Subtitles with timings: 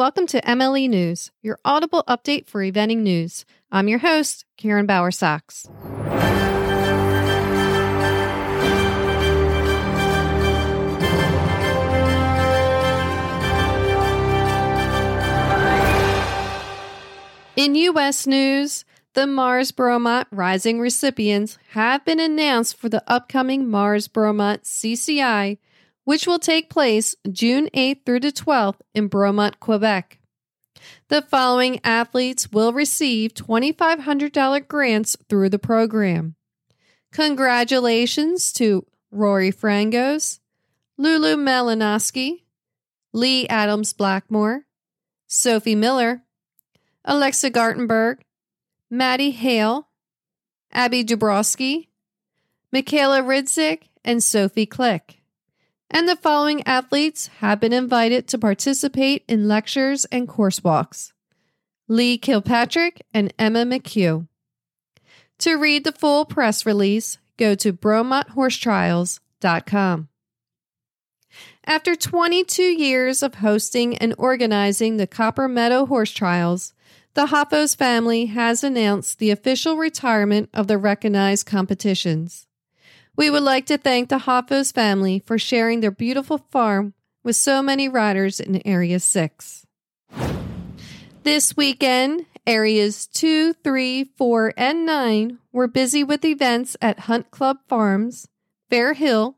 [0.00, 3.44] Welcome to MLE News, your audible update for eventing news.
[3.70, 5.68] I'm your host, Karen Bauer Sachs.
[17.56, 18.26] In U.S.
[18.26, 25.58] news, the Mars Bromont Rising recipients have been announced for the upcoming Mars Bromont CCI
[26.10, 30.18] which will take place June 8th through the 12th in Bromont, Quebec.
[31.06, 36.34] The following athletes will receive $2,500 grants through the program.
[37.12, 40.40] Congratulations to Rory Frangos,
[40.98, 42.42] Lulu Malinowski,
[43.12, 44.66] Lee Adams Blackmore,
[45.28, 46.24] Sophie Miller,
[47.04, 48.18] Alexa Gartenberg,
[48.90, 49.86] Maddie Hale,
[50.72, 51.86] Abby Dubrowski,
[52.72, 55.19] Michaela Ridzik, and Sophie Click
[55.90, 61.12] and the following athletes have been invited to participate in lectures and course walks
[61.88, 64.28] Lee Kilpatrick and Emma McHugh.
[65.38, 70.08] To read the full press release, go to BromontHorseTrials.com.
[71.66, 76.74] After 22 years of hosting and organizing the Copper Meadow Horse Trials,
[77.14, 82.46] the Hoffos family has announced the official retirement of the recognized competitions.
[83.16, 87.62] We would like to thank the Hoffos family for sharing their beautiful farm with so
[87.62, 89.66] many riders in Area 6.
[91.22, 97.58] This weekend, Areas 2, 3, 4, and 9 were busy with events at Hunt Club
[97.68, 98.26] Farms,
[98.70, 99.36] Fair Hill,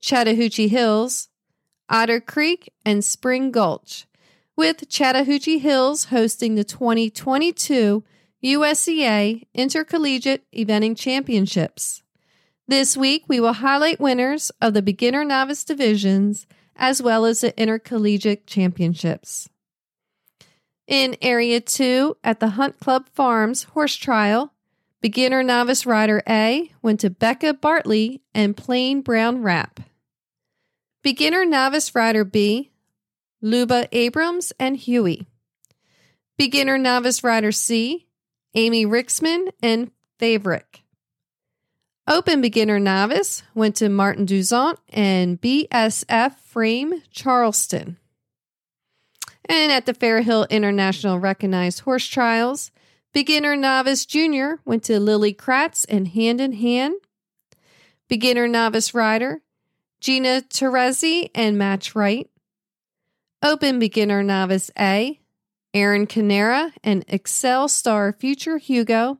[0.00, 1.28] Chattahoochee Hills,
[1.88, 4.06] Otter Creek, and Spring Gulch,
[4.54, 8.04] with Chattahoochee Hills hosting the 2022
[8.44, 12.02] USEA Intercollegiate Eventing Championships.
[12.68, 17.58] This week, we will highlight winners of the beginner novice divisions as well as the
[17.60, 19.48] intercollegiate championships.
[20.86, 24.52] In Area 2 at the Hunt Club Farms horse trial,
[25.00, 29.80] beginner novice rider A went to Becca Bartley and Plain Brown Wrap.
[31.02, 32.72] Beginner novice rider B,
[33.40, 35.26] Luba Abrams and Huey.
[36.36, 38.06] Beginner novice rider C,
[38.54, 40.82] Amy Rixman and Favorick.
[42.08, 47.96] Open Beginner Novice went to Martin Duzant and BSF Frame Charleston.
[49.48, 52.70] And at the Fairhill International Recognized Horse Trials,
[53.12, 56.94] Beginner Novice Junior went to Lily Kratz and Hand in Hand.
[58.08, 59.42] Beginner Novice Rider,
[60.00, 62.30] Gina Terezi and Match Wright.
[63.42, 65.18] Open Beginner Novice A,
[65.74, 69.18] Aaron Canera and Excel Star Future Hugo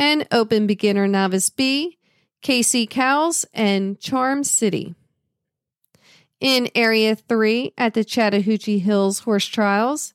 [0.00, 1.98] and Open Beginner Novice B,
[2.40, 4.94] Casey Cowles, and Charm City.
[6.40, 10.14] In Area 3 at the Chattahoochee Hills Horse Trials,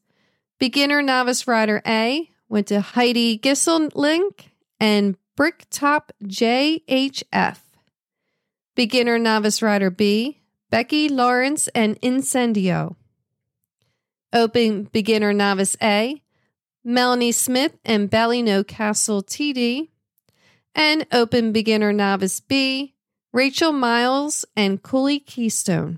[0.57, 4.47] Beginner Novice Rider A went to Heidi Gisselink
[4.79, 7.57] and Bricktop JHF.
[8.73, 10.41] Beginner Novice Rider B,
[10.72, 12.96] Becky Lawrence and Incendio.
[14.34, 16.23] Open Beginner Novice A,
[16.88, 19.90] Melanie Smith and Ballino Castle TD,
[20.75, 22.94] and Open Beginner Novice B,
[23.34, 25.97] Rachel Miles and Cooley Keystone.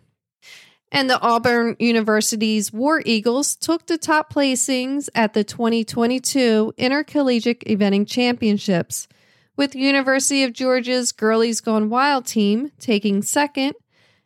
[0.89, 8.07] And the Auburn University's War Eagles took the top placings at the 2022 Intercollegiate Eventing
[8.07, 9.09] Championships,
[9.57, 13.73] with University of Georgia's Girlies Gone Wild team taking second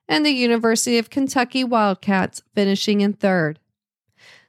[0.07, 3.60] and the University of Kentucky Wildcats finishing in third.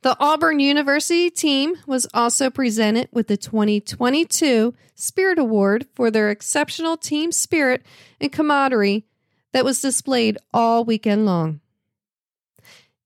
[0.03, 6.97] The Auburn University team was also presented with the 2022 Spirit Award for their exceptional
[6.97, 7.87] team spirit
[8.21, 9.07] and camaraderie
[9.53, 11.61] that was displayed all weekend long.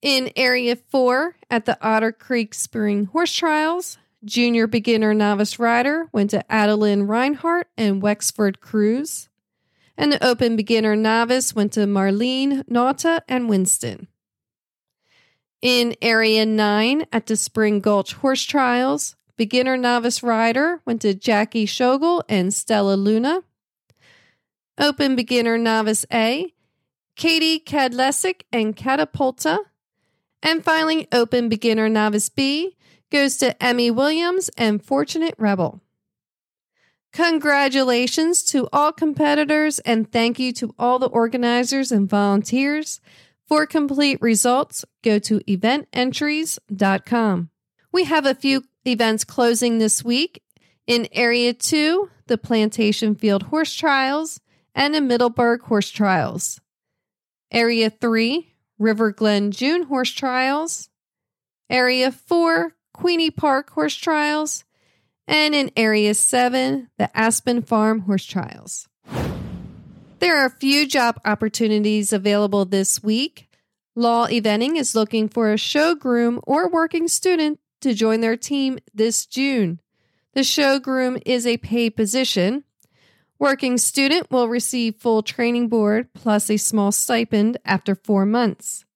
[0.00, 6.30] In Area 4 at the Otter Creek Spring Horse Trials, junior beginner novice rider went
[6.30, 9.28] to Adeline Reinhardt and Wexford Cruz,
[9.98, 14.08] and the open beginner novice went to Marlene Nauta and Winston.
[15.62, 21.66] In Area 9 at the Spring Gulch Horse Trials, beginner novice rider went to Jackie
[21.66, 23.42] Shogel and Stella Luna.
[24.78, 26.52] Open beginner novice A,
[27.16, 29.58] Katie Kadlesic and Catapulta.
[30.42, 32.76] And finally, open beginner novice B
[33.10, 35.80] goes to Emmy Williams and Fortunate Rebel.
[37.12, 43.00] Congratulations to all competitors and thank you to all the organizers and volunteers.
[43.46, 47.50] For complete results, go to evententries.com.
[47.92, 50.42] We have a few events closing this week.
[50.86, 54.40] In Area 2, the Plantation Field Horse Trials
[54.74, 56.60] and the Middleburg Horse Trials.
[57.52, 60.90] Area 3, River Glen June Horse Trials.
[61.70, 64.64] Area 4, Queeny Park Horse Trials,
[65.26, 68.88] and in Area 7, the Aspen Farm Horse Trials.
[70.18, 73.48] There are a few job opportunities available this week.
[73.94, 78.78] Law Eventing is looking for a show groom or working student to join their team
[78.94, 79.78] this June.
[80.32, 82.64] The show groom is a paid position.
[83.38, 88.86] Working student will receive full training board plus a small stipend after four months.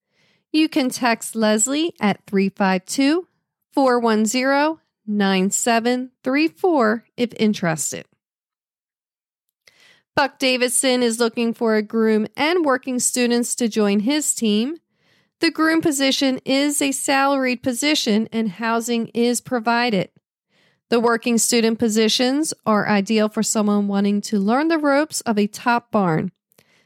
[0.52, 3.28] You can text Leslie at 352
[3.72, 8.06] 410 9734 if interested.
[10.20, 14.76] Buck Davidson is looking for a groom and working students to join his team.
[15.38, 20.10] The groom position is a salaried position and housing is provided.
[20.90, 25.46] The working student positions are ideal for someone wanting to learn the ropes of a
[25.46, 26.32] top barn,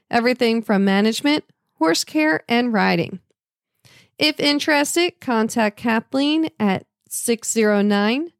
[0.08, 1.42] everything from management,
[1.80, 3.18] horse care, and riding.
[4.16, 8.30] If interested, contact Kathleen at 609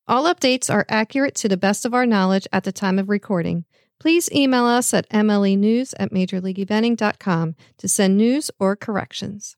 [0.06, 3.64] All updates are accurate to the best of our knowledge at the time of recording.
[4.00, 9.58] Please email us at mlenews at majorleagueeventing.com to send news or corrections.